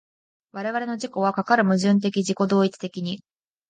[0.53, 3.21] 我々の自己はかかる矛盾的自己同一的に